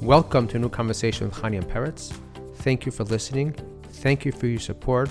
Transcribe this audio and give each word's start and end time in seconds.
Welcome 0.00 0.48
to 0.48 0.56
a 0.56 0.60
new 0.60 0.68
conversation 0.68 1.28
with 1.28 1.36
Chani 1.36 1.56
and 1.56 1.66
Peretz. 1.66 2.12
Thank 2.56 2.84
you 2.84 2.92
for 2.92 3.04
listening. 3.04 3.52
Thank 3.84 4.24
you 4.24 4.32
for 4.32 4.46
your 4.46 4.60
support. 4.60 5.08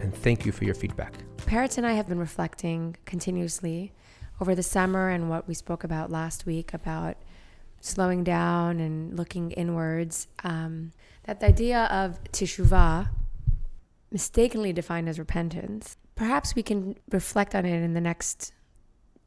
And 0.00 0.14
thank 0.14 0.46
you 0.46 0.52
for 0.52 0.64
your 0.64 0.74
feedback. 0.74 1.12
Peretz 1.38 1.76
and 1.76 1.86
I 1.86 1.92
have 1.92 2.08
been 2.08 2.18
reflecting 2.18 2.96
continuously 3.04 3.92
over 4.40 4.54
the 4.54 4.62
summer 4.62 5.08
and 5.08 5.28
what 5.28 5.46
we 5.46 5.52
spoke 5.52 5.84
about 5.84 6.10
last 6.10 6.46
week 6.46 6.72
about 6.72 7.16
slowing 7.80 8.24
down 8.24 8.80
and 8.80 9.16
looking 9.16 9.50
inwards. 9.50 10.28
Um, 10.44 10.92
that 11.24 11.40
the 11.40 11.46
idea 11.46 11.84
of 11.84 12.22
teshuvah, 12.32 13.10
mistakenly 14.10 14.72
defined 14.72 15.08
as 15.08 15.18
repentance, 15.18 15.96
perhaps 16.14 16.54
we 16.54 16.62
can 16.62 16.96
reflect 17.10 17.54
on 17.54 17.66
it 17.66 17.82
in 17.82 17.94
the 17.94 18.00
next, 18.00 18.52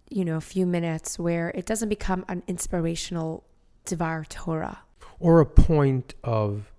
you 0.09 0.25
know, 0.25 0.39
few 0.39 0.65
minutes 0.65 1.19
where 1.19 1.49
it 1.49 1.65
doesn't 1.65 1.89
become 1.89 2.25
an 2.27 2.41
inspirational 2.47 3.43
Devar 3.85 4.25
Torah. 4.29 4.79
Or 5.19 5.39
a 5.39 5.45
point 5.45 6.15
of 6.23 6.71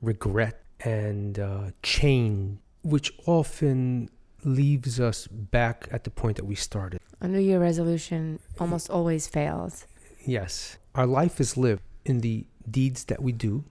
regret 0.00 0.62
and 0.80 1.38
uh, 1.38 1.70
change, 1.82 2.58
which 2.82 3.12
often 3.26 4.08
leaves 4.44 5.00
us 5.00 5.26
back 5.26 5.88
at 5.90 6.04
the 6.04 6.10
point 6.10 6.36
that 6.36 6.44
we 6.44 6.54
started. 6.54 7.00
A 7.20 7.28
New 7.28 7.40
Year 7.40 7.58
resolution 7.58 8.38
almost 8.60 8.90
always 8.90 9.26
fails. 9.26 9.86
Yes. 10.24 10.78
Our 10.94 11.06
life 11.06 11.40
is 11.40 11.56
lived 11.56 11.82
in 12.04 12.20
the 12.20 12.46
deeds 12.70 13.04
that 13.04 13.22
we 13.22 13.32
do, 13.32 13.64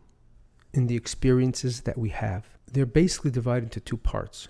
in 0.73 0.87
the 0.87 0.95
experiences 0.95 1.81
that 1.81 1.97
we 1.97 2.09
have. 2.09 2.45
They're 2.71 2.85
basically 2.85 3.31
divided 3.31 3.65
into 3.65 3.79
two 3.79 3.97
parts. 3.97 4.49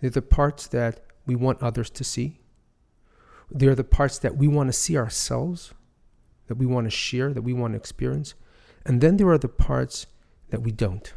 They're 0.00 0.10
the 0.10 0.22
parts 0.22 0.66
that 0.68 1.04
we 1.26 1.36
want 1.36 1.62
others 1.62 1.90
to 1.90 2.02
see, 2.04 2.40
they're 3.54 3.74
the 3.74 3.84
parts 3.84 4.18
that 4.18 4.36
we 4.36 4.48
want 4.48 4.68
to 4.68 4.72
see 4.72 4.96
ourselves, 4.96 5.74
that 6.46 6.54
we 6.56 6.66
want 6.66 6.86
to 6.86 6.90
share, 6.90 7.32
that 7.32 7.42
we 7.42 7.52
want 7.52 7.74
to 7.74 7.76
experience. 7.76 8.34
And 8.84 9.00
then 9.00 9.16
there 9.16 9.28
are 9.28 9.38
the 9.38 9.48
parts 9.48 10.06
that 10.50 10.62
we 10.62 10.72
don't. 10.72 11.12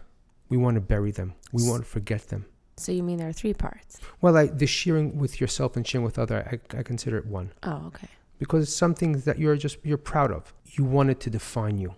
We 0.49 0.57
want 0.57 0.75
to 0.75 0.81
bury 0.81 1.11
them, 1.11 1.33
we 1.51 1.67
want 1.67 1.83
to 1.83 1.89
forget 1.89 2.27
them. 2.29 2.45
So 2.77 2.91
you 2.91 3.03
mean 3.03 3.17
there 3.17 3.29
are 3.29 3.33
three 3.33 3.53
parts? 3.53 3.99
Well, 4.21 4.35
I, 4.37 4.47
the 4.47 4.67
sharing 4.67 5.17
with 5.17 5.39
yourself 5.39 5.75
and 5.77 5.87
sharing 5.87 6.03
with 6.05 6.19
other, 6.19 6.59
I, 6.73 6.77
I 6.79 6.83
consider 6.83 7.17
it 7.17 7.25
one 7.25 7.51
Oh, 7.63 7.85
okay. 7.87 8.07
because 8.37 8.63
it's 8.63 8.75
something 8.75 9.13
that 9.21 9.39
you're 9.39 9.55
just 9.55 9.77
you're 9.83 9.97
proud 9.97 10.31
of. 10.31 10.53
You 10.65 10.83
want 10.83 11.09
it 11.09 11.19
to 11.21 11.29
define 11.29 11.77
you. 11.77 11.95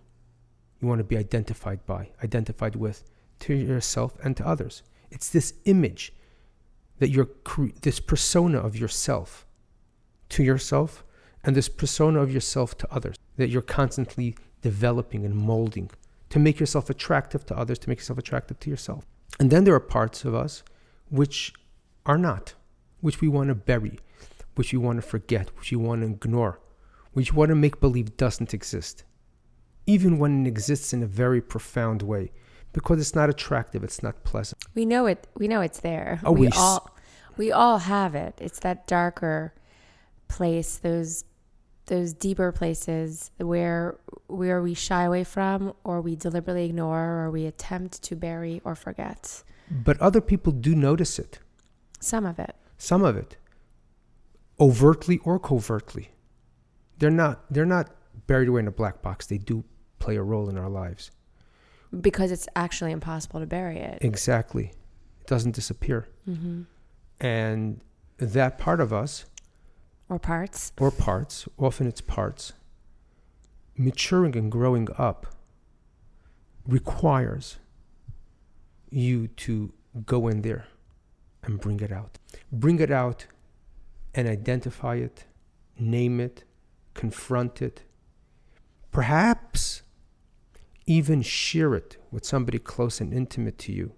You 0.79 0.87
want 0.87 0.99
to 0.99 1.03
be 1.03 1.17
identified 1.17 1.83
by, 1.87 2.11
identified 2.23 2.75
with, 2.75 3.03
to 3.39 3.55
yourself 3.55 4.15
and 4.23 4.37
to 4.37 4.47
others. 4.47 4.83
It's 5.09 5.29
this 5.31 5.55
image 5.65 6.13
that 6.99 7.09
you're 7.09 7.25
cre- 7.25 7.73
this 7.81 7.99
persona 7.99 8.59
of 8.59 8.75
yourself 8.77 9.45
to 10.29 10.43
yourself 10.43 11.03
and 11.43 11.55
this 11.55 11.69
persona 11.69 12.19
of 12.21 12.31
yourself 12.31 12.77
to 12.77 12.87
others 12.93 13.15
that 13.37 13.49
you're 13.49 13.61
constantly 13.63 14.35
developing 14.71 15.21
and 15.25 15.33
molding 15.33 15.89
to 16.29 16.39
make 16.39 16.59
yourself 16.59 16.89
attractive 16.89 17.45
to 17.45 17.57
others, 17.61 17.79
to 17.79 17.87
make 17.89 17.99
yourself 17.99 18.19
attractive 18.19 18.59
to 18.59 18.69
yourself. 18.69 19.05
And 19.39 19.49
then 19.49 19.63
there 19.63 19.73
are 19.73 19.93
parts 19.97 20.25
of 20.25 20.35
us 20.35 20.63
which 21.09 21.53
are 22.05 22.17
not, 22.17 22.53
which 22.99 23.21
we 23.21 23.29
want 23.29 23.47
to 23.47 23.55
bury, 23.55 23.99
which 24.55 24.73
we 24.73 24.79
want 24.79 24.97
to 25.01 25.07
forget, 25.07 25.45
which 25.57 25.71
we 25.71 25.77
want 25.77 26.01
to 26.01 26.07
ignore, 26.07 26.59
which 27.13 27.31
we 27.31 27.37
want 27.37 27.49
to 27.49 27.55
make 27.55 27.79
believe 27.79 28.17
doesn't 28.17 28.53
exist, 28.53 29.05
even 29.85 30.19
when 30.19 30.45
it 30.45 30.49
exists 30.49 30.91
in 30.91 31.01
a 31.01 31.07
very 31.23 31.41
profound 31.41 32.01
way, 32.01 32.31
because 32.73 32.99
it's 32.99 33.15
not 33.15 33.29
attractive, 33.29 33.81
it's 33.83 34.03
not 34.03 34.23
pleasant. 34.25 34.61
We 34.75 34.85
know 34.85 35.05
it. 35.05 35.27
We 35.37 35.47
know 35.47 35.61
it's 35.61 35.79
there. 35.79 36.19
Oh, 36.25 36.33
we 36.33 36.47
we 36.47 36.49
all 36.57 36.79
we 37.37 37.51
all 37.53 37.77
have 37.77 38.15
it. 38.15 38.33
It's 38.41 38.59
that 38.59 38.85
darker 38.85 39.53
place, 40.27 40.77
those 40.77 41.23
those 41.87 42.13
deeper 42.13 42.51
places 42.51 43.31
where 43.37 43.97
where 44.27 44.61
we 44.61 44.73
shy 44.73 45.03
away 45.03 45.23
from, 45.23 45.73
or 45.83 46.01
we 46.01 46.15
deliberately 46.15 46.65
ignore, 46.65 47.21
or 47.23 47.31
we 47.31 47.45
attempt 47.45 48.01
to 48.03 48.15
bury 48.15 48.61
or 48.63 48.75
forget. 48.75 49.43
But 49.69 49.99
other 50.01 50.21
people 50.21 50.51
do 50.53 50.75
notice 50.75 51.17
it, 51.19 51.39
Some 51.99 52.25
of 52.25 52.39
it. 52.39 52.55
some 52.77 53.03
of 53.03 53.15
it, 53.17 53.37
overtly 54.59 55.17
or 55.19 55.39
covertly. 55.39 56.09
They're 56.99 57.09
not 57.11 57.51
they're 57.51 57.65
not 57.65 57.89
buried 58.27 58.47
away 58.49 58.59
in 58.61 58.67
a 58.67 58.71
black 58.71 59.01
box. 59.01 59.25
They 59.27 59.37
do 59.37 59.63
play 59.99 60.15
a 60.15 60.23
role 60.23 60.49
in 60.49 60.57
our 60.57 60.69
lives. 60.69 61.11
because 62.01 62.31
it's 62.31 62.47
actually 62.55 62.91
impossible 62.91 63.39
to 63.39 63.45
bury 63.45 63.77
it. 63.79 63.97
Exactly. 64.01 64.65
It 65.21 65.27
doesn't 65.27 65.55
disappear. 65.55 66.07
hmm 66.25 66.63
And 67.21 67.79
that 68.17 68.57
part 68.57 68.81
of 68.81 68.91
us 68.91 69.25
Or 70.09 70.19
parts. 70.19 70.71
or 70.79 70.89
parts, 70.89 71.47
often 71.57 71.85
it's 71.85 72.01
parts, 72.01 72.53
maturing 73.77 74.37
and 74.37 74.51
growing 74.51 74.87
up 74.97 75.27
requires 76.65 77.57
you 78.89 79.27
to 79.27 79.73
go 80.05 80.27
in 80.27 80.41
there 80.41 80.67
and 81.43 81.59
bring 81.59 81.79
it 81.81 81.91
out. 81.91 82.19
Bring 82.51 82.79
it 82.79 82.91
out 82.91 83.27
and 84.15 84.27
identify 84.27 84.95
it, 84.95 85.25
name 85.77 86.19
it, 86.19 86.43
confront 86.93 87.61
it, 87.61 87.83
perhaps 88.91 89.81
even 90.85 91.21
share 91.21 91.75
it 91.75 91.97
with 92.11 92.25
somebody 92.25 92.59
close 92.59 93.01
and 93.01 93.13
intimate 93.13 93.57
to 93.59 93.73
you. 93.73 93.91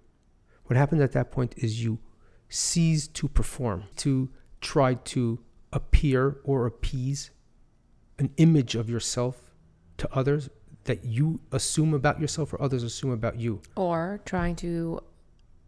What 0.64 0.76
happens 0.76 1.00
at 1.02 1.12
that 1.12 1.30
point 1.30 1.54
is 1.56 1.82
you 1.82 1.98
cease 2.48 3.06
to 3.08 3.28
perform, 3.28 3.84
to 3.96 4.28
try 4.60 4.94
to 4.94 5.38
appear 5.72 6.38
or 6.44 6.66
appease 6.66 7.30
an 8.18 8.30
image 8.36 8.74
of 8.74 8.90
yourself 8.90 9.36
to 9.98 10.08
others 10.14 10.50
that 10.84 11.04
you 11.04 11.40
assume 11.52 11.94
about 11.94 12.20
yourself 12.20 12.52
or 12.52 12.60
others 12.62 12.82
assume 12.82 13.10
about 13.10 13.36
you, 13.38 13.60
Or 13.76 14.20
trying 14.24 14.56
to 14.56 15.00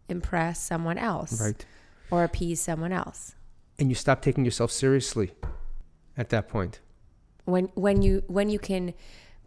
impress 0.09 0.59
someone 0.61 0.97
else. 0.97 1.39
right? 1.39 1.65
Or 2.11 2.23
appease 2.23 2.61
someone 2.61 2.91
else. 2.91 3.35
And 3.79 3.89
you 3.89 3.95
stop 3.95 4.21
taking 4.21 4.45
yourself 4.45 4.71
seriously 4.71 5.31
at 6.17 6.29
that 6.29 6.47
point. 6.47 6.79
when 7.45 7.65
when 7.75 8.01
you 8.01 8.23
when 8.27 8.49
you 8.49 8.57
can 8.59 8.93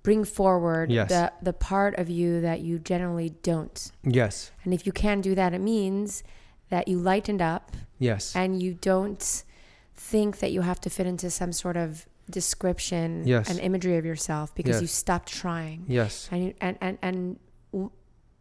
bring 0.03 0.23
forward 0.25 0.91
Yes. 0.93 1.09
the 1.09 1.33
the 1.43 1.53
part 1.53 1.95
of 1.99 2.11
you 2.11 2.41
that 2.43 2.61
you 2.61 2.79
generally 2.79 3.31
don't 3.43 3.91
Yes, 4.05 4.51
and 4.65 4.75
if 4.75 4.85
you 4.87 4.93
can 4.93 5.21
do 5.23 5.35
that 5.35 5.55
it 5.55 5.61
means 5.61 6.23
that 6.69 6.89
you 6.89 6.99
lightened 6.99 7.41
up 7.41 7.75
yes, 7.99 8.37
and 8.37 8.61
you 8.63 8.75
don't 8.75 9.45
think 9.97 10.39
that 10.39 10.53
you 10.53 10.61
have 10.63 10.81
to 10.83 10.91
fit 10.91 11.07
into 11.07 11.31
some 11.31 11.53
sort 11.53 11.77
of 11.77 12.07
description 12.31 13.23
Yes. 13.27 13.49
and 13.51 13.59
imagery 13.61 13.97
of 13.97 14.05
yourself 14.05 14.55
because 14.55 14.77
Yes. 14.77 14.83
you 14.83 14.89
stopped 14.89 15.29
trying 15.33 15.85
yes, 15.89 16.29
and 16.33 16.45
you, 16.45 16.55
and 16.61 16.77
and 16.81 16.99
and 17.03 17.39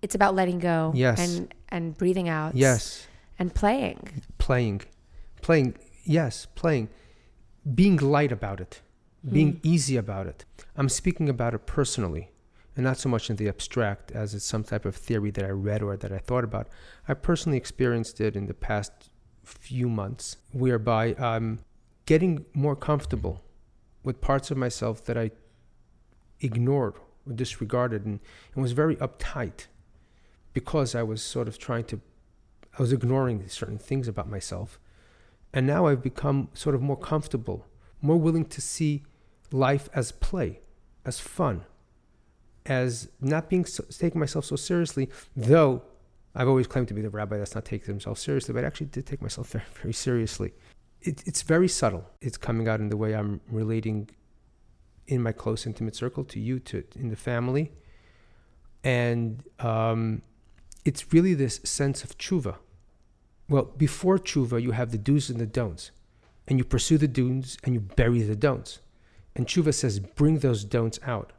it's 0.02 0.16
about 0.16 0.36
letting 0.36 0.60
go 0.60 0.92
Yes. 0.96 1.20
and 1.20 1.54
and 1.70 1.98
breathing 1.98 2.28
out 2.30 2.56
yes. 2.56 3.08
and 3.40 3.54
playing 3.54 4.22
Playing, 4.38 4.82
playing, 5.42 5.76
yes, 6.04 6.46
playing. 6.56 6.90
Being 7.74 7.98
light 7.98 8.32
about 8.32 8.60
it, 8.60 8.82
being 9.32 9.54
Mm. 9.54 9.60
easy 9.64 9.98
about 9.98 10.28
it. 10.28 10.46
I'm 10.76 10.90
speaking 10.90 11.28
about 11.30 11.54
it 11.56 11.66
personally 11.66 12.30
and 12.76 12.84
not 12.84 12.98
so 12.98 13.10
much 13.10 13.30
in 13.32 13.38
the 13.38 13.48
abstract 13.48 14.12
as 14.12 14.36
it's 14.36 14.46
some 14.46 14.64
type 14.64 14.86
of 14.86 14.96
theory 14.96 15.32
that 15.32 15.44
I 15.46 15.50
read 15.50 15.82
or 15.82 15.98
that 15.98 16.12
I 16.12 16.20
thought 16.20 16.44
about. 16.44 16.68
I 17.08 17.14
personally 17.16 17.58
experienced 17.58 18.22
it 18.22 18.36
in 18.36 18.46
the 18.46 18.54
past 18.54 18.92
few 19.46 19.88
months, 19.88 20.38
whereby 20.52 21.16
I'm 21.20 21.60
getting 22.06 22.46
more 22.54 22.76
comfortable 22.76 23.42
with 24.04 24.22
parts 24.22 24.52
of 24.52 24.58
myself 24.58 25.04
that 25.06 25.18
I 25.18 25.32
ignored 26.42 26.96
or 27.28 27.34
disregarded 27.34 28.06
and, 28.06 28.20
and 28.54 28.62
was 28.62 28.72
very 28.74 28.96
uptight 28.98 29.68
because 30.54 30.96
I 30.96 31.04
was 31.04 31.22
sort 31.22 31.48
of 31.48 31.58
trying 31.58 31.86
to, 31.86 32.00
I 32.78 32.82
was 32.82 32.94
ignoring 32.94 33.48
certain 33.48 33.78
things 33.78 34.08
about 34.08 34.30
myself. 34.30 34.80
And 35.54 35.66
now 35.66 35.88
I've 35.88 36.04
become 36.04 36.50
sort 36.54 36.76
of 36.76 36.82
more 36.82 36.98
comfortable, 36.98 37.66
more 38.02 38.18
willing 38.18 38.46
to 38.46 38.62
see 38.62 39.04
life 39.52 39.90
as 39.94 40.12
play, 40.12 40.60
as 41.06 41.20
fun, 41.20 41.66
as 42.66 43.10
not 43.22 43.50
being 43.50 43.66
so, 43.66 43.84
taking 43.90 44.20
myself 44.20 44.46
so 44.46 44.56
seriously, 44.56 45.10
though 45.36 45.84
I've 46.36 46.48
always 46.50 46.68
claimed 46.68 46.90
to 46.90 46.94
be 46.94 47.02
the 47.02 47.10
rabbi 47.10 47.38
that's 47.38 47.56
not 47.56 47.66
taking 47.66 47.88
himself 47.88 48.20
seriously, 48.20 48.54
but 48.54 48.64
I 48.64 48.68
actually 48.68 48.88
did 48.88 49.06
take 49.06 49.22
myself 49.22 49.48
very, 49.52 49.66
very 49.82 49.94
seriously. 49.94 50.54
It, 51.02 51.24
it's 51.26 51.42
very 51.42 51.68
subtle. 51.68 52.06
It's 52.22 52.38
coming 52.38 52.68
out 52.68 52.80
in 52.80 52.90
the 52.90 52.98
way 52.98 53.14
I'm 53.14 53.42
relating 53.50 54.10
in 55.08 55.22
my 55.22 55.32
close, 55.32 55.66
intimate 55.66 55.96
circle 55.96 56.24
to 56.26 56.40
you, 56.40 56.60
to 56.60 56.84
in 56.96 57.10
the 57.10 57.16
family, 57.16 57.72
and 58.84 59.44
um, 59.60 60.22
it's 60.84 61.12
really 61.14 61.34
this 61.34 61.60
sense 61.64 62.04
of 62.04 62.18
tshuva. 62.18 62.56
Well, 63.50 63.66
before 63.78 64.18
tshuva, 64.18 64.62
you 64.62 64.72
have 64.72 64.92
the 64.92 64.98
do's 64.98 65.30
and 65.30 65.40
the 65.40 65.46
don'ts, 65.46 65.92
and 66.48 66.58
you 66.58 66.66
pursue 66.66 66.98
the 66.98 67.08
do's 67.08 67.58
and 67.64 67.74
you 67.74 67.80
bury 67.80 68.22
the 68.22 68.36
don'ts. 68.36 68.80
And 69.36 69.48
tshuva 69.48 69.74
says, 69.74 70.00
bring 70.00 70.40
those 70.40 70.64
don'ts 70.64 71.00
out, 71.04 71.34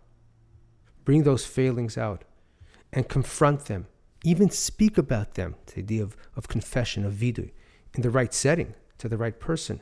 bring 1.05 1.23
those 1.23 1.47
failings 1.47 1.97
out, 1.97 2.25
and 2.93 3.09
confront 3.09 3.67
them. 3.67 3.87
Even 4.27 4.51
speak 4.51 4.99
about 4.99 5.35
them. 5.35 5.55
The 5.67 5.83
idea 5.83 6.03
of, 6.03 6.17
of 6.35 6.49
confession, 6.49 7.05
of 7.05 7.13
vidu, 7.13 7.49
in 7.95 8.03
the 8.03 8.11
right 8.11 8.35
setting, 8.35 8.75
to 8.99 9.09
the 9.09 9.17
right 9.17 9.39
person. 9.39 9.81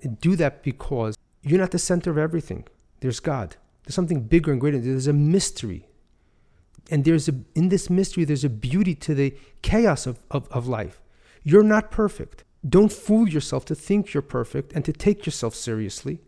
And 0.00 0.20
do 0.20 0.36
that 0.36 0.62
because 0.62 1.16
you're 1.42 1.58
not 1.58 1.72
the 1.72 1.78
center 1.80 2.08
of 2.12 2.16
everything. 2.16 2.68
There's 3.00 3.18
God. 3.18 3.56
There's 3.82 3.96
something 3.96 4.22
bigger 4.22 4.52
and 4.52 4.60
greater. 4.60 4.78
There's 4.78 5.08
a 5.08 5.12
mystery. 5.12 5.88
And 6.88 7.04
there's 7.04 7.28
a 7.28 7.34
in 7.56 7.68
this 7.68 7.90
mystery, 7.90 8.24
there's 8.24 8.44
a 8.44 8.48
beauty 8.48 8.94
to 8.94 9.12
the 9.12 9.34
chaos 9.62 10.06
of, 10.06 10.20
of, 10.30 10.46
of 10.52 10.68
life. 10.68 11.02
You're 11.42 11.64
not 11.64 11.90
perfect. 11.90 12.44
Don't 12.68 12.92
fool 12.92 13.28
yourself 13.28 13.64
to 13.66 13.74
think 13.74 14.14
you're 14.14 14.22
perfect 14.22 14.72
and 14.72 14.84
to 14.84 14.92
take 14.92 15.26
yourself 15.26 15.56
seriously. 15.56 16.20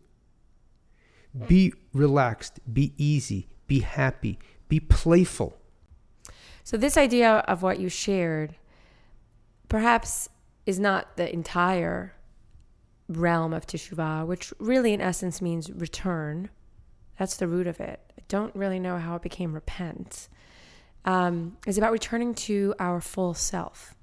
Be 1.46 1.72
relaxed, 1.92 2.58
be 2.72 2.92
easy, 2.96 3.48
be 3.68 3.80
happy, 3.80 4.40
be 4.68 4.80
playful. 4.80 5.61
So, 6.64 6.76
this 6.76 6.96
idea 6.96 7.38
of 7.48 7.62
what 7.62 7.80
you 7.80 7.88
shared 7.88 8.54
perhaps 9.68 10.28
is 10.66 10.78
not 10.78 11.16
the 11.16 11.32
entire 11.32 12.14
realm 13.08 13.52
of 13.52 13.66
teshuvah, 13.66 14.26
which 14.26 14.52
really, 14.58 14.92
in 14.92 15.00
essence, 15.00 15.42
means 15.42 15.70
return. 15.72 16.50
That's 17.18 17.36
the 17.36 17.48
root 17.48 17.66
of 17.66 17.80
it. 17.80 18.00
I 18.18 18.22
don't 18.28 18.54
really 18.54 18.78
know 18.78 18.98
how 18.98 19.16
it 19.16 19.22
became 19.22 19.52
repent. 19.52 20.28
Um, 21.04 21.56
about 21.66 21.92
returning 21.92 22.34
to 22.34 22.74
our 22.78 23.00
full 23.00 23.34
self 23.34 23.96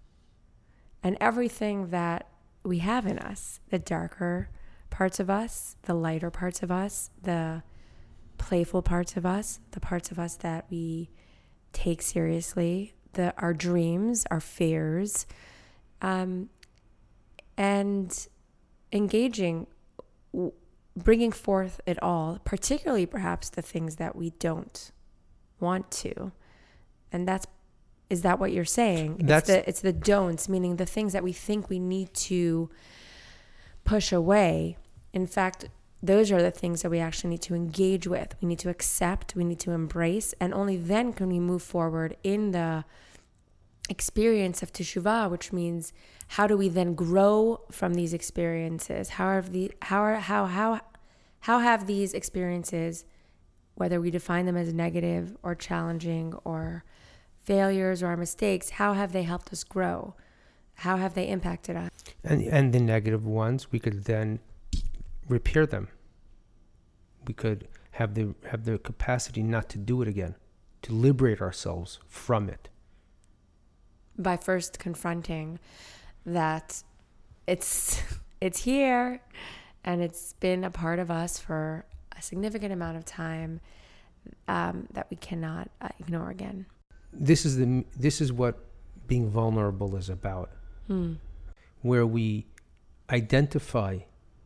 and 1.02 1.18
everything 1.22 1.92
that 1.92 2.28
we 2.64 2.80
have 2.80 3.06
in 3.06 3.18
us 3.20 3.62
the 3.70 3.80
darker 3.80 4.50
parts 4.90 5.20
of 5.20 5.30
us, 5.30 5.78
the 5.84 5.94
lighter 5.94 6.30
parts 6.30 6.62
of 6.62 6.72
us, 6.72 7.10
the 7.22 7.64
playful 8.38 8.82
parts 8.82 9.16
of 9.16 9.26
us, 9.26 9.60
the 9.72 9.80
parts 9.80 10.12
of 10.12 10.20
us 10.20 10.36
that 10.38 10.66
we 10.70 11.10
take 11.74 12.02
seriously, 12.02 12.94
the 13.14 13.34
our 13.38 13.54
dreams, 13.54 14.26
our 14.32 14.40
fears, 14.40 15.26
um, 16.02 16.50
and 17.58 18.28
engaging, 18.92 19.68
bringing 20.96 21.32
forth 21.32 21.82
it 21.86 22.02
all, 22.02 22.40
particularly 22.44 23.06
perhaps 23.06 23.50
the 23.50 23.62
things 23.62 23.98
that 23.98 24.16
we 24.16 24.32
don't 24.32 24.92
want 25.60 25.92
to, 25.92 26.32
and 27.12 27.28
that's 27.28 27.48
is 28.10 28.24
that 28.24 28.40
what 28.40 28.52
you're 28.52 28.66
saying? 28.66 29.22
That's 29.24 29.50
it's 29.50 29.58
the 29.58 29.70
it's 29.70 29.82
the 29.82 29.94
don'ts, 29.94 30.50
meaning 30.50 30.78
the 30.78 30.86
things 30.86 31.14
that 31.14 31.24
we 31.24 31.34
think 31.34 31.70
we 31.70 31.80
need 31.80 32.14
to 32.16 32.70
push 33.84 34.12
away. 34.12 34.78
In 35.14 35.28
fact, 35.28 35.70
those 36.02 36.32
are 36.32 36.42
the 36.42 36.52
things 36.52 36.82
that 36.82 36.90
we 36.90 37.00
actually 37.00 37.32
need 37.32 37.42
to 37.44 37.56
engage 37.56 38.08
with. 38.08 38.36
We 38.42 38.48
need 38.48 38.60
to 38.60 38.70
accept, 38.70 39.36
we 39.36 39.44
need 39.44 39.60
to 39.62 39.72
embrace, 39.72 40.34
and 40.40 40.54
only 40.54 40.78
then 40.78 41.14
can 41.14 41.28
we 41.28 41.40
move 41.40 41.62
forward 41.62 42.16
in 42.24 42.52
the 42.52 42.86
experience 43.90 44.64
of 44.64 44.72
teshuvah, 44.72 45.30
which 45.30 45.52
means 45.52 45.92
how 46.30 46.48
do 46.48 46.56
we 46.56 46.70
then 46.70 46.94
grow 46.94 47.62
from 47.72 47.96
these 47.96 48.14
experiences? 48.14 49.10
How 49.10 49.34
have 49.34 49.52
the 49.52 49.72
how 49.82 50.02
are 50.02 50.16
how 50.16 50.46
how 50.46 50.80
how 51.42 51.60
have 51.60 51.88
these 51.88 52.14
experiences, 52.14 53.04
whether 53.76 54.00
we 54.00 54.12
define 54.12 54.46
them 54.46 54.56
as 54.56 54.74
negative 54.74 55.36
or 55.44 55.56
challenging 55.56 56.34
or 56.46 56.84
failures 57.42 58.04
or 58.04 58.08
our 58.08 58.18
mistakes, 58.18 58.72
how 58.72 58.94
have 58.94 59.12
they 59.12 59.24
helped 59.24 59.52
us 59.52 59.64
grow? 59.64 60.14
How 60.76 60.98
have 60.98 61.14
they 61.14 61.28
impacted 61.28 61.76
us? 61.76 61.90
And 62.24 62.44
and 62.44 62.72
the 62.74 62.80
negative 62.80 63.26
ones, 63.26 63.72
we 63.72 63.80
could 63.80 64.06
then 64.06 64.40
repair 65.30 65.66
them. 65.66 65.88
We 67.28 67.34
could 67.34 67.68
have 67.92 68.14
the 68.16 68.34
have 68.50 68.66
the 68.66 68.78
capacity 68.78 69.44
not 69.44 69.70
to 69.70 69.78
do 69.78 70.02
it 70.02 70.08
again, 70.08 70.36
to 70.84 70.94
liberate 70.94 71.42
ourselves 71.42 72.00
from 72.08 72.50
it. 72.50 72.70
By 74.18 74.36
first 74.38 74.80
confronting 74.80 75.60
that 76.26 76.84
it's 77.48 78.02
it's 78.42 78.64
here 78.64 79.22
and 79.84 80.02
it's 80.02 80.34
been 80.34 80.64
a 80.64 80.72
part 80.72 81.00
of 81.00 81.10
us 81.10 81.40
for 81.40 81.86
a 82.18 82.22
significant 82.22 82.74
amount 82.74 82.98
of 82.98 83.06
time 83.06 83.62
um, 84.48 84.88
that 84.92 85.08
we 85.10 85.18
cannot 85.18 85.70
uh, 85.82 85.88
ignore 86.00 86.30
again. 86.30 86.66
This 87.14 87.46
is 87.46 87.58
the 87.58 87.86
this 87.98 88.22
is 88.22 88.32
what 88.34 88.66
being 89.08 89.30
vulnerable 89.30 89.96
is 89.96 90.10
about, 90.10 90.52
Hmm. 90.88 91.14
where 91.82 92.06
we 92.06 92.46
identify 93.10 94.00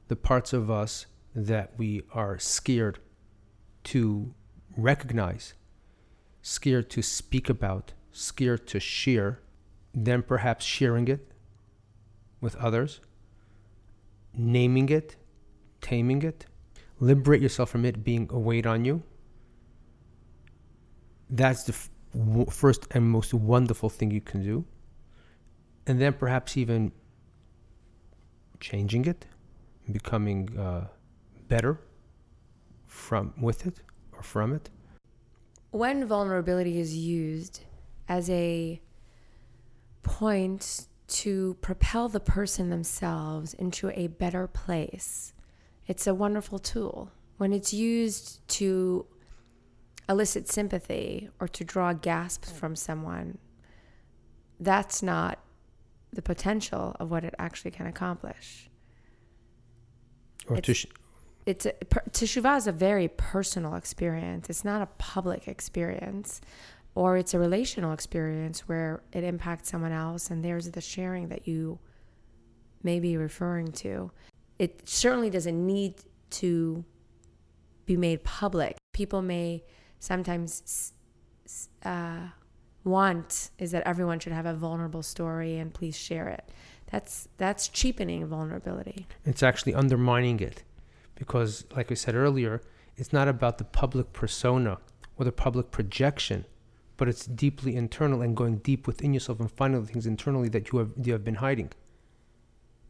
the 0.08 0.16
parts 0.16 0.54
of 0.54 0.70
us 0.70 1.06
that 1.36 1.74
we 1.78 2.04
are 2.14 2.38
scared 2.38 3.00
to 3.86 4.34
recognize, 4.78 5.54
scared 6.42 6.90
to 6.92 7.02
speak 7.02 7.50
about, 7.50 7.94
scared 8.12 8.68
to 8.68 8.80
share, 8.80 9.40
then 9.94 10.22
perhaps 10.22 10.66
sharing 10.66 11.08
it 11.08 11.32
with 12.42 12.56
others, 12.58 13.02
naming 14.34 14.90
it, 14.90 15.16
taming 15.82 16.22
it, 16.22 16.46
liberate 17.00 17.42
yourself 17.42 17.70
from 17.70 17.86
it 17.86 18.04
being 18.04 18.30
a 18.32 18.40
weight 18.40 18.66
on 18.66 18.86
you. 18.86 19.04
That's 21.30 21.64
the 21.64 21.74
f- 21.74 21.90
w- 22.14 22.46
first 22.50 22.88
and 22.92 23.10
most 23.10 23.34
wonderful 23.34 23.90
thing 23.90 24.12
you 24.12 24.22
can 24.22 24.44
do. 24.44 24.66
And 25.88 26.00
then 26.00 26.14
perhaps 26.14 26.56
even 26.58 26.92
changing 28.60 29.06
it, 29.06 29.26
becoming 29.92 30.58
uh, 30.58 30.88
better 31.48 31.80
from 32.88 33.34
with 33.40 33.66
it 33.68 33.76
or 34.14 34.22
from 34.22 34.54
it. 34.54 34.70
When 35.72 36.06
vulnerability 36.06 36.80
is 36.80 36.96
used 36.96 37.62
as 38.08 38.30
a 38.30 38.82
point 40.04 40.88
to 41.08 41.56
propel 41.62 42.10
the 42.10 42.20
person 42.20 42.70
themselves 42.70 43.54
into 43.54 43.90
a 44.00 44.08
better 44.08 44.48
place, 44.48 45.34
it's 45.88 46.08
a 46.08 46.14
wonderful 46.14 46.60
tool. 46.60 47.12
When 47.38 47.52
it's 47.52 47.74
used 47.74 48.48
to 48.50 49.06
elicit 50.08 50.48
sympathy 50.50 51.30
or 51.40 51.48
to 51.48 51.64
draw 51.64 51.94
gasps 51.94 52.52
from 52.52 52.76
someone, 52.76 53.38
that's 54.60 55.02
not 55.02 55.40
the 56.12 56.22
potential 56.22 56.96
of 57.00 57.10
what 57.10 57.24
it 57.24 57.34
actually 57.40 57.72
can 57.72 57.88
accomplish. 57.88 58.70
Or 60.48 60.58
It's- 60.58 60.86
It's 61.46 61.66
a, 61.66 61.74
per, 61.74 62.02
teshuvah 62.12 62.58
is 62.58 62.68
a 62.68 62.72
very 62.72 63.10
personal 63.10 63.76
experience. 63.76 64.50
It's 64.50 64.64
not 64.64 64.82
a 64.82 64.86
public 64.98 65.48
experience, 65.48 66.40
or 66.96 67.18
it's 67.18 67.34
a 67.34 67.40
relational 67.40 67.92
experience 67.92 68.62
where 68.68 69.04
it 69.12 69.24
impacts 69.26 69.70
someone 69.70 69.92
else, 69.92 70.30
and 70.32 70.44
there's 70.44 70.72
the 70.72 70.80
sharing 70.80 71.28
that 71.30 71.48
you 71.48 71.80
may 72.82 73.00
be 73.02 73.18
referring 73.18 73.72
to. 73.74 74.12
It 74.58 74.88
certainly 74.88 75.30
doesn't 75.30 75.66
need 75.66 75.96
to 76.32 76.86
be 77.86 77.98
made 77.98 78.24
public. 78.24 78.78
People 78.94 79.22
may 79.22 79.64
sometimes 80.00 80.94
uh, 81.84 82.28
want 82.86 83.50
is 83.58 83.72
that 83.72 83.84
everyone 83.86 84.20
should 84.20 84.32
have 84.34 84.46
a 84.46 84.54
vulnerable 84.54 85.04
story 85.04 85.58
and 85.58 85.74
please 85.74 85.96
share 85.98 86.30
it. 86.30 86.50
That's 86.94 87.28
that's 87.38 87.68
cheapening 87.80 88.24
vulnerability. 88.28 89.08
it's 89.26 89.42
actually 89.42 89.74
undermining 89.74 90.40
it 90.40 90.58
because 91.16 91.66
like 91.76 91.90
i 91.92 91.96
said 91.96 92.14
earlier 92.14 92.62
it's 93.00 93.12
not 93.12 93.28
about 93.28 93.58
the 93.58 93.64
public 93.64 94.14
persona 94.14 94.78
or 95.18 95.26
the 95.26 95.32
public 95.32 95.72
projection 95.72 96.46
but 96.98 97.08
it's 97.08 97.26
deeply 97.26 97.76
internal 97.76 98.22
and 98.22 98.38
going 98.38 98.58
deep 98.58 98.86
within 98.86 99.12
yourself 99.12 99.40
and 99.40 99.52
finding 99.52 99.82
the 99.82 99.88
things 99.92 100.06
internally 100.06 100.50
that 100.50 100.72
you 100.72 100.78
have 100.78 100.92
you 101.04 101.12
have 101.14 101.24
been 101.24 101.40
hiding. 101.48 101.72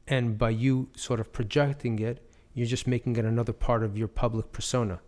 And 0.06 0.38
by 0.38 0.50
you 0.50 0.90
sort 0.96 1.20
of 1.22 1.32
projecting 1.32 1.98
it 2.00 2.30
you're 2.54 2.68
just 2.68 2.88
making 2.88 3.16
it 3.16 3.26
another 3.26 3.54
part 3.54 3.84
of 3.84 3.98
your 3.98 4.10
public 4.10 4.52
persona 4.52 5.00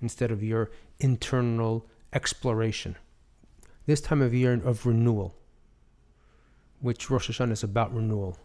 instead 0.00 0.30
of 0.30 0.44
your 0.44 0.70
internal 1.00 1.86
exploration. 2.12 2.96
This 3.86 4.00
time 4.00 4.22
of 4.22 4.32
year 4.32 4.52
of 4.64 4.86
renewal 4.86 5.34
which 6.80 7.10
rosh 7.10 7.28
hashanah 7.30 7.52
is 7.52 7.64
about 7.64 7.92
renewal 7.92 8.38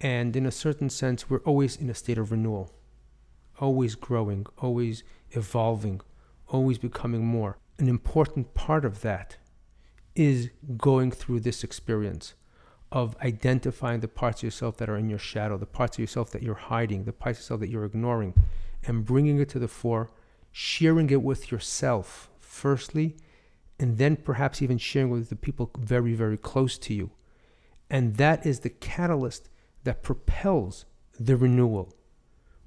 and 0.00 0.36
in 0.36 0.46
a 0.46 0.50
certain 0.50 0.90
sense, 0.90 1.30
we're 1.30 1.38
always 1.38 1.76
in 1.76 1.88
a 1.90 1.94
state 1.94 2.18
of 2.18 2.30
renewal, 2.30 2.72
always 3.58 3.94
growing, 3.94 4.46
always 4.58 5.02
evolving, 5.30 6.00
always 6.48 6.78
becoming 6.78 7.24
more. 7.24 7.58
An 7.78 7.88
important 7.88 8.54
part 8.54 8.84
of 8.84 9.00
that 9.02 9.36
is 10.14 10.50
going 10.76 11.10
through 11.10 11.40
this 11.40 11.64
experience 11.64 12.34
of 12.92 13.16
identifying 13.20 14.00
the 14.00 14.08
parts 14.08 14.40
of 14.40 14.44
yourself 14.44 14.76
that 14.76 14.88
are 14.88 14.96
in 14.96 15.08
your 15.08 15.18
shadow, 15.18 15.56
the 15.56 15.66
parts 15.66 15.96
of 15.96 16.00
yourself 16.00 16.30
that 16.30 16.42
you're 16.42 16.54
hiding, 16.54 17.04
the 17.04 17.12
parts 17.12 17.38
of 17.38 17.42
yourself 17.42 17.60
that 17.60 17.70
you're 17.70 17.84
ignoring, 17.84 18.34
and 18.86 19.04
bringing 19.04 19.40
it 19.40 19.48
to 19.48 19.58
the 19.58 19.66
fore, 19.66 20.10
sharing 20.52 21.10
it 21.10 21.22
with 21.22 21.50
yourself, 21.50 22.30
firstly, 22.38 23.16
and 23.80 23.98
then 23.98 24.14
perhaps 24.14 24.62
even 24.62 24.78
sharing 24.78 25.10
with 25.10 25.28
the 25.28 25.36
people 25.36 25.70
very, 25.76 26.14
very 26.14 26.36
close 26.36 26.78
to 26.78 26.94
you. 26.94 27.10
And 27.90 28.14
that 28.16 28.46
is 28.46 28.60
the 28.60 28.70
catalyst 28.70 29.48
that 29.84 30.02
propels 30.02 30.84
the 31.18 31.36
renewal. 31.36 31.94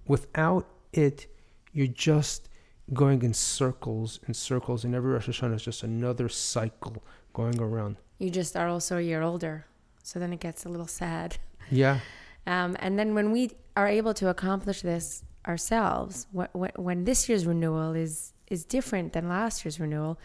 Without 0.07 0.67
it, 0.93 1.27
you're 1.73 1.87
just 1.87 2.49
going 2.93 3.21
in 3.21 3.33
circles 3.33 4.19
and 4.25 4.35
circles, 4.35 4.85
and 4.85 4.95
every 4.95 5.11
Rosh 5.11 5.27
Hashanah 5.27 5.55
is 5.55 5.63
just 5.63 5.83
another 5.83 6.29
cycle 6.29 7.03
going 7.33 7.59
around. 7.59 7.97
You 8.19 8.29
just 8.29 8.55
are 8.55 8.67
also 8.69 8.97
a 8.97 9.01
year 9.01 9.21
older, 9.21 9.65
so 10.01 10.17
then 10.19 10.31
it 10.31 10.39
gets 10.39 10.63
a 10.65 10.69
little 10.69 10.87
sad. 10.87 11.37
Yeah, 11.69 11.99
Um, 12.47 12.77
and 12.79 12.97
then 12.97 13.13
when 13.13 13.31
we 13.31 13.51
are 13.75 13.89
able 13.89 14.13
to 14.15 14.29
accomplish 14.29 14.81
this 14.81 15.21
ourselves, 15.45 16.27
wh- 16.35 16.45
wh- 16.57 16.79
when 16.79 17.03
this 17.03 17.27
year's 17.27 17.45
renewal 17.45 17.93
is 17.93 18.33
is 18.47 18.63
different 18.63 19.11
than 19.11 19.27
last 19.27 19.65
year's 19.65 19.79
renewal, 19.81 20.17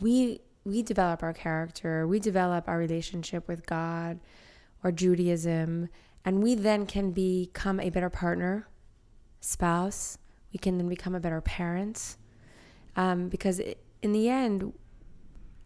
we 0.00 0.40
we 0.64 0.82
develop 0.82 1.22
our 1.22 1.34
character, 1.34 2.06
we 2.08 2.18
develop 2.18 2.66
our 2.66 2.78
relationship 2.78 3.46
with 3.46 3.66
God 3.66 4.18
or 4.82 4.90
Judaism, 4.90 5.90
and 6.26 6.42
we 6.42 6.56
then 6.56 6.86
can 6.86 7.12
become 7.12 7.78
a 7.78 7.88
better 7.88 8.10
partner, 8.10 8.68
spouse. 9.40 10.18
We 10.52 10.58
can 10.58 10.76
then 10.76 10.88
become 10.88 11.14
a 11.14 11.20
better 11.20 11.40
parent. 11.40 12.16
Um, 12.96 13.28
because 13.28 13.60
in 14.02 14.12
the 14.12 14.28
end, 14.28 14.72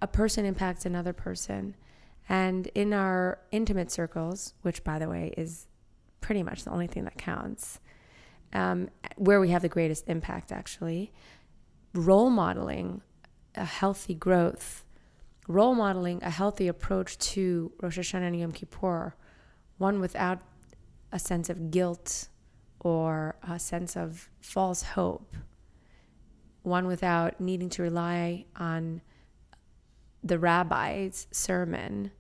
a 0.03 0.07
person 0.07 0.45
impacts 0.45 0.85
another 0.85 1.15
person. 1.15 1.77
And 2.29 2.67
in 2.75 2.93
our 2.93 3.39
intimate 3.51 3.91
circles, 3.91 4.53
which 4.61 4.85
by 4.85 4.99
the 4.99 5.09
way 5.09 5.33
is 5.35 5.67
pretty 6.21 6.43
much 6.43 6.65
the 6.65 6.71
only 6.71 6.87
thing 6.87 7.05
that 7.05 7.17
counts, 7.17 7.81
um, 8.53 8.91
where 9.17 9.41
we 9.41 9.49
have 9.49 9.63
the 9.63 9.69
greatest 9.69 10.09
impact 10.09 10.53
actually, 10.53 11.11
role 11.95 12.29
modeling 12.29 13.01
a 13.55 13.65
healthy 13.65 14.15
growth, 14.15 14.85
role 15.49 15.75
modeling 15.75 16.23
a 16.23 16.31
healthy 16.31 16.69
approach 16.69 17.17
to 17.19 17.73
Rosh 17.81 17.99
Hashanah 17.99 18.27
and 18.27 18.39
Yom 18.39 18.53
Kippur, 18.53 19.15
one 19.79 19.99
without 20.01 20.41
a 21.13 21.19
sense 21.19 21.49
of 21.51 21.71
guilt 21.71 22.29
or 22.81 23.37
a 23.47 23.59
sense 23.59 23.97
of 23.97 24.29
false 24.41 24.83
hope, 24.83 25.37
one 26.63 26.87
without 26.87 27.41
needing 27.41 27.69
to 27.71 27.83
rely 27.83 28.45
on 28.57 29.03
the 30.23 30.39
rabbi's 30.39 31.27
sermon, 31.31 32.11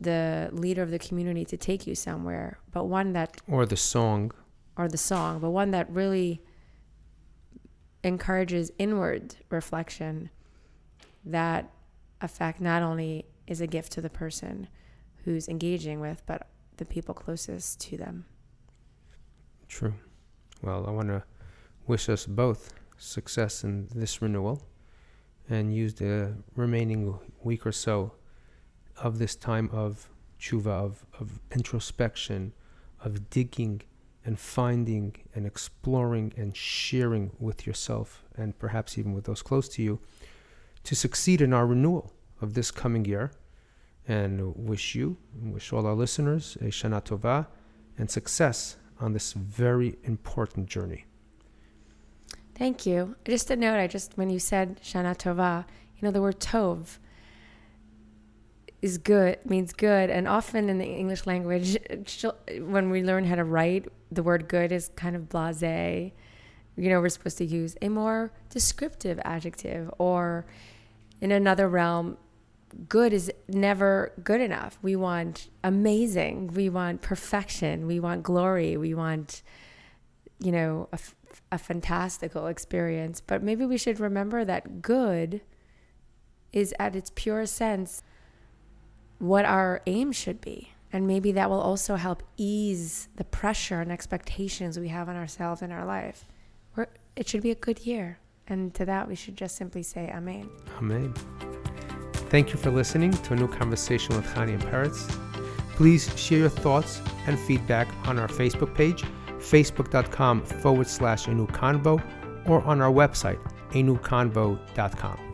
the 0.00 0.48
leader 0.52 0.82
of 0.82 0.90
the 0.90 0.98
community 0.98 1.44
to 1.44 1.56
take 1.56 1.86
you 1.86 1.94
somewhere, 1.94 2.58
but 2.70 2.84
one 2.84 3.12
that. 3.12 3.40
Or 3.46 3.66
the 3.66 3.76
song. 3.76 4.32
Or 4.76 4.88
the 4.88 4.98
song, 4.98 5.40
but 5.40 5.50
one 5.50 5.72
that 5.72 5.90
really 5.90 6.42
encourages 8.02 8.70
inward 8.78 9.36
reflection 9.50 10.30
that 11.24 11.70
a 12.20 12.28
fact 12.28 12.60
not 12.60 12.82
only 12.82 13.26
is 13.46 13.60
a 13.60 13.66
gift 13.66 13.92
to 13.92 14.00
the 14.00 14.08
person 14.08 14.68
who's 15.24 15.48
engaging 15.48 16.00
with, 16.00 16.22
but 16.26 16.46
the 16.80 16.86
people 16.86 17.14
closest 17.14 17.78
to 17.78 17.98
them. 17.98 18.24
True. 19.68 19.92
Well, 20.62 20.86
I 20.88 20.90
want 20.90 21.08
to 21.08 21.22
wish 21.86 22.08
us 22.08 22.24
both 22.24 22.72
success 22.96 23.64
in 23.64 23.86
this 23.94 24.22
renewal 24.22 24.62
and 25.50 25.74
use 25.74 25.92
the 25.94 26.34
remaining 26.56 27.18
week 27.42 27.66
or 27.66 27.72
so 27.72 28.12
of 28.96 29.18
this 29.18 29.36
time 29.36 29.68
of 29.72 30.08
tshuva, 30.40 30.68
of, 30.68 31.04
of 31.20 31.38
introspection, 31.54 32.54
of 33.04 33.28
digging 33.28 33.82
and 34.24 34.38
finding 34.38 35.14
and 35.34 35.46
exploring 35.46 36.32
and 36.38 36.56
sharing 36.56 37.30
with 37.38 37.66
yourself 37.66 38.24
and 38.36 38.58
perhaps 38.58 38.96
even 38.96 39.12
with 39.12 39.24
those 39.24 39.42
close 39.42 39.68
to 39.68 39.82
you 39.82 40.00
to 40.84 40.94
succeed 40.94 41.42
in 41.42 41.52
our 41.52 41.66
renewal 41.66 42.10
of 42.40 42.54
this 42.54 42.70
coming 42.70 43.04
year. 43.04 43.32
And 44.08 44.54
wish 44.56 44.94
you, 44.94 45.16
wish 45.40 45.72
all 45.72 45.86
our 45.86 45.94
listeners 45.94 46.56
a 46.60 46.64
Shana 46.64 47.04
Tova 47.04 47.46
and 47.96 48.10
success 48.10 48.76
on 48.98 49.12
this 49.12 49.32
very 49.32 49.96
important 50.04 50.66
journey. 50.66 51.04
Thank 52.54 52.84
you. 52.86 53.16
Just 53.24 53.50
a 53.50 53.56
note, 53.56 53.78
I 53.78 53.86
just, 53.86 54.18
when 54.18 54.28
you 54.28 54.38
said 54.38 54.80
Shana 54.82 55.16
Tova, 55.16 55.64
you 55.96 56.06
know, 56.06 56.10
the 56.10 56.20
word 56.20 56.40
Tov 56.40 56.98
is 58.82 58.98
good, 58.98 59.38
means 59.44 59.72
good. 59.72 60.10
And 60.10 60.26
often 60.26 60.68
in 60.68 60.78
the 60.78 60.86
English 60.86 61.26
language, 61.26 61.78
when 62.58 62.90
we 62.90 63.02
learn 63.02 63.24
how 63.24 63.36
to 63.36 63.44
write, 63.44 63.88
the 64.10 64.22
word 64.22 64.48
good 64.48 64.72
is 64.72 64.90
kind 64.96 65.14
of 65.14 65.28
blase. 65.28 66.12
You 66.76 66.88
know, 66.88 67.00
we're 67.00 67.10
supposed 67.10 67.38
to 67.38 67.44
use 67.44 67.76
a 67.80 67.88
more 67.88 68.32
descriptive 68.48 69.20
adjective, 69.24 69.90
or 69.98 70.46
in 71.20 71.30
another 71.30 71.68
realm, 71.68 72.16
good 72.88 73.12
is 73.12 73.30
never 73.48 74.12
good 74.22 74.40
enough. 74.40 74.78
We 74.82 74.96
want 74.96 75.48
amazing, 75.64 76.48
we 76.54 76.68
want 76.68 77.02
perfection, 77.02 77.86
we 77.86 78.00
want 78.00 78.22
glory, 78.22 78.76
we 78.76 78.94
want, 78.94 79.42
you 80.38 80.52
know, 80.52 80.88
a, 80.92 80.98
a 81.52 81.58
fantastical 81.58 82.46
experience. 82.46 83.20
But 83.20 83.42
maybe 83.42 83.66
we 83.66 83.78
should 83.78 84.00
remember 84.00 84.44
that 84.44 84.82
good 84.82 85.40
is 86.52 86.74
at 86.78 86.96
its 86.96 87.12
pure 87.14 87.46
sense 87.46 88.02
what 89.18 89.44
our 89.44 89.82
aim 89.86 90.12
should 90.12 90.40
be. 90.40 90.72
And 90.92 91.06
maybe 91.06 91.30
that 91.32 91.48
will 91.48 91.60
also 91.60 91.94
help 91.94 92.22
ease 92.36 93.08
the 93.14 93.24
pressure 93.24 93.80
and 93.80 93.92
expectations 93.92 94.78
we 94.78 94.88
have 94.88 95.08
on 95.08 95.14
ourselves 95.14 95.62
in 95.62 95.70
our 95.70 95.84
life. 95.84 96.24
We're, 96.74 96.88
it 97.14 97.28
should 97.28 97.42
be 97.42 97.52
a 97.52 97.54
good 97.54 97.86
year. 97.86 98.18
And 98.48 98.74
to 98.74 98.84
that, 98.86 99.06
we 99.06 99.14
should 99.14 99.36
just 99.36 99.54
simply 99.56 99.84
say 99.84 100.10
Amen. 100.12 100.50
Amen. 100.78 101.14
Thank 102.30 102.52
you 102.52 102.58
for 102.60 102.70
listening 102.70 103.10
to 103.10 103.32
a 103.32 103.36
new 103.36 103.48
conversation 103.48 104.14
with 104.14 104.24
Chani 104.26 104.54
and 104.54 104.62
Peretz. 104.62 105.08
Please 105.74 106.16
share 106.16 106.38
your 106.38 106.48
thoughts 106.48 107.02
and 107.26 107.38
feedback 107.40 107.88
on 108.06 108.18
our 108.20 108.28
Facebook 108.28 108.72
page, 108.74 109.02
facebook.com 109.38 110.44
forward 110.44 110.86
slash 110.86 111.26
a 111.26 111.34
new 111.34 111.48
convo, 111.48 112.00
or 112.46 112.62
on 112.62 112.80
our 112.80 112.92
website, 112.92 113.40
a 113.70 113.82
newconvo.com. 113.82 115.29